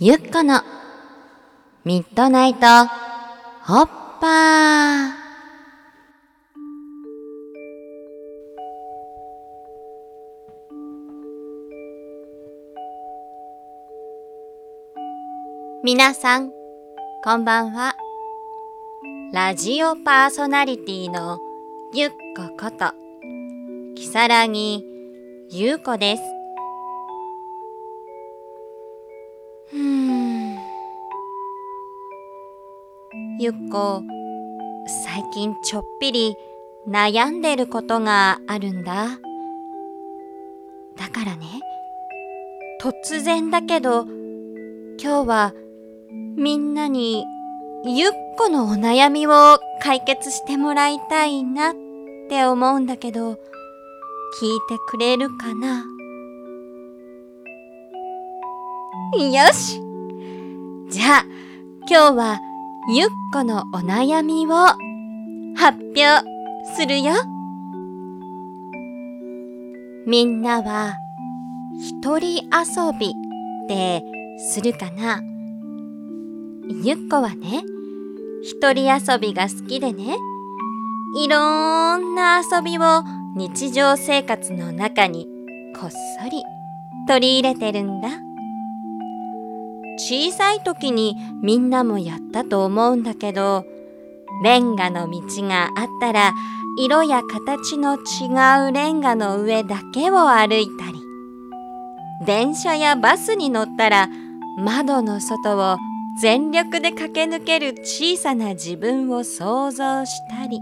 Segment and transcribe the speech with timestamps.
[0.00, 0.62] ゆっこの
[1.84, 2.60] ミッドナイト
[3.64, 3.86] ホッ
[4.20, 5.10] パー。
[15.82, 16.52] 皆さん
[17.24, 17.96] こんばんは。
[19.32, 21.40] ラジオパーソナリティの
[21.92, 22.16] ゆっこ
[22.56, 22.92] こと
[23.96, 24.84] きさらぎ
[25.50, 26.37] ゆうこです。
[33.38, 34.02] ゆっこ
[35.04, 36.36] 最近ちょっぴり
[36.86, 39.18] 悩んでることがあるんだ。
[40.96, 41.46] だからね
[42.82, 44.04] 突然だけど
[45.00, 45.54] 今日は
[46.36, 47.24] みんなに
[47.84, 51.74] ゆっこのお悩みを解決してもらいたいなっ
[52.28, 53.38] て思うんだけど聞い
[54.68, 55.84] てくれるかな？
[59.16, 59.80] よし！
[60.90, 61.24] じゃあ
[61.88, 62.40] 今日は
[62.90, 64.50] ゆっこのお悩みを
[65.58, 66.24] 発表
[66.74, 67.12] するよ。
[70.06, 70.96] みんなは
[71.78, 73.12] 一人遊びっ
[73.68, 74.02] て
[74.38, 75.20] するかな？
[76.82, 77.62] ゆっこはね
[78.42, 80.16] 一人遊びが好きでね
[81.18, 83.04] いろんな遊びを
[83.36, 85.28] 日常生活の中に
[85.78, 85.96] こっそ
[86.30, 86.42] り
[87.06, 88.08] 取り入れてるんだ。
[89.98, 93.64] 小さい時にみんなもやったと思うんだけど
[94.42, 96.34] レンガの道があったら
[96.78, 100.98] 色や形の違うレンガの上だけを歩いたり
[102.24, 104.08] 電車やバスに乗ったら
[104.58, 105.76] 窓の外を
[106.20, 110.60] 全力で駆け抜ける小さな自分を想像したり。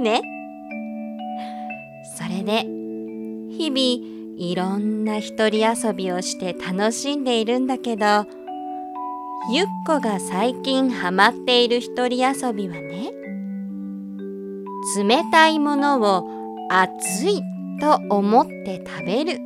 [0.00, 0.22] ね？
[2.16, 2.62] それで
[3.50, 8.26] 日々いろんな一人遊びをして楽しんでいるんだけど
[9.50, 13.10] ゆっこが最近ハマっている一人遊びはね
[14.98, 16.28] 冷たいものを
[16.70, 17.40] 熱い
[17.80, 19.36] と思って食べるっ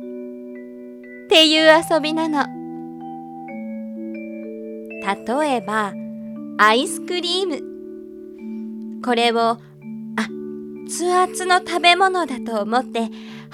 [1.29, 2.45] ていう遊びなの。
[5.01, 5.93] 例えば
[6.57, 9.59] アイスクリームこれをあ
[10.85, 13.07] 熱々の食べ物だと思ってハ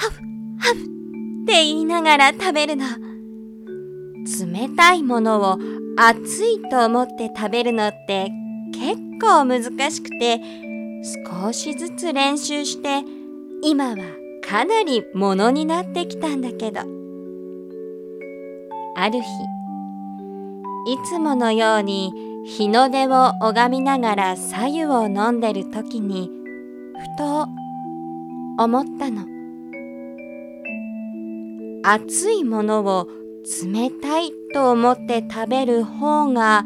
[0.09, 0.21] フ
[0.59, 0.96] ハフ
[1.47, 2.85] って言いながら食べるの。
[2.85, 5.57] 冷たいものを
[5.95, 8.29] 熱いと思って食べるのって
[8.73, 10.41] 結構難しくて
[11.31, 13.01] 少しずつ練習して
[13.63, 13.95] 今は
[14.45, 16.81] かなりものになってきたんだけど。
[18.97, 19.27] ある日
[20.91, 22.11] いつものように
[22.45, 26.29] 日の出を拝みながら白湯を飲んでる時に
[27.15, 27.47] ふと
[28.57, 29.36] 思ったの。
[31.89, 33.07] 熱いものを
[33.63, 36.65] 冷たいと思って食べる方が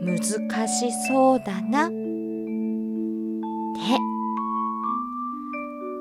[0.00, 1.86] 難しそうだな。
[1.86, 1.94] って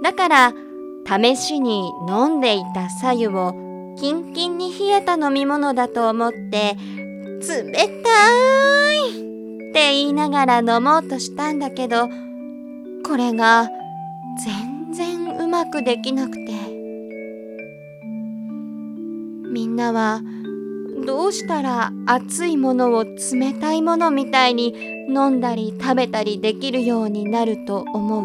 [0.03, 0.53] だから
[1.07, 3.55] 試しに飲んでいた白湯を
[3.97, 6.77] キンキンに冷えた飲み物だと思って
[7.41, 12.07] 冷たいって言いながら飲もうとしたんだけど
[13.03, 13.67] これが
[14.45, 16.72] 全然うまくできなくて。
[19.53, 20.21] みんなは
[21.05, 24.73] どうしたら熱いものを冷たいものみたいに
[25.07, 28.21] 飲んだり食べたりできるようになると思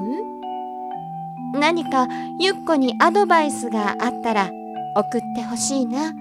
[1.54, 1.58] う？
[1.58, 2.08] 何か
[2.40, 4.50] ゆっこにアドバイスがあったら
[4.96, 6.14] 送ってほしいな。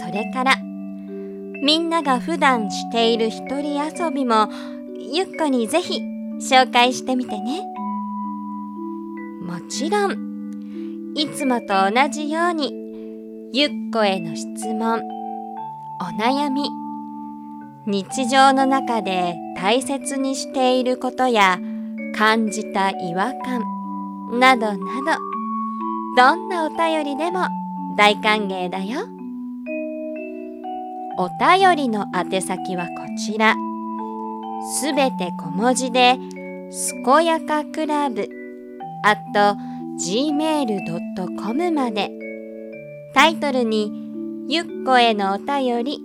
[0.00, 0.56] それから
[1.62, 4.48] みんなが普段している一人遊びも
[4.98, 6.00] ゆっこにぜひ
[6.40, 7.62] 紹介してみてね。
[9.42, 12.79] もちろんいつもと同じように
[13.52, 15.02] ゆっこへの質問
[16.00, 16.70] お悩み
[17.84, 21.58] 日常の中で大切にしていることや
[22.14, 23.64] 感じた違和感
[24.38, 24.76] などなど
[26.16, 27.48] どんなお便りでも
[27.96, 29.00] 大歓迎だよ。
[31.18, 33.56] お便りの宛先はこちら。
[34.78, 36.18] すべて小文字で、
[36.70, 38.28] すこやかクラブ、
[39.02, 39.56] あと
[39.98, 42.19] gmail.com まで。
[43.12, 43.92] タイトルに、
[44.48, 46.00] ゆっこへのお便り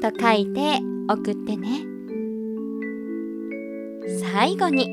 [0.00, 1.84] と書いて送ってね。
[4.22, 4.88] 最後に、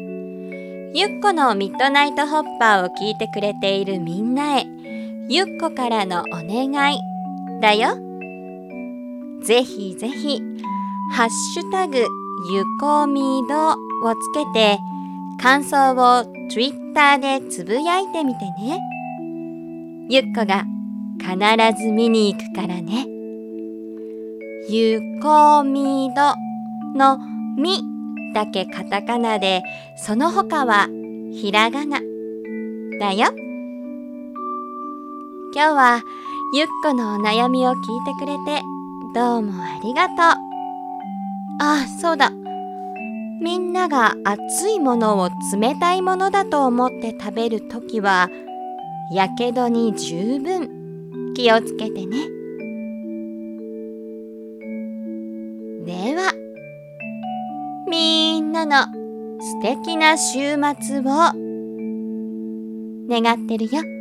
[0.94, 4.66] ゆっこのミッドナイトホッパーを聞いてくれているみんなへ、
[5.30, 7.00] ゆっこからのお願い
[7.62, 7.96] だよ。
[9.46, 10.42] ぜひぜひ、
[11.14, 12.06] ハッシュタグ、ゆ
[12.80, 13.76] こみどを
[14.16, 14.80] つけて、
[15.42, 18.80] 感想を Twitter でつぶやいてみてね。
[20.10, 20.66] ゆっこが
[21.24, 23.08] 必ず見に行くからね。
[24.70, 26.36] ゆこみど
[26.96, 27.18] の
[27.58, 27.82] み
[28.34, 29.64] だけカタカナで
[29.96, 30.88] その他は
[31.32, 32.02] ひらがな
[33.00, 33.30] だよ。
[35.56, 36.02] 今日は
[36.54, 38.62] ゆっこのお悩みを聞いてくれて
[39.16, 40.18] どうもありがとう。
[41.60, 42.32] あ、そうだ。
[43.42, 48.30] みんなが熱いものを冷たいものだと思って食べるときは
[49.12, 50.83] やけどに十分
[51.34, 52.18] 気をつけてね。
[55.86, 56.32] では
[57.90, 58.86] みんなの
[59.40, 61.04] 素敵な週末を
[63.10, 63.93] 願ってるよ。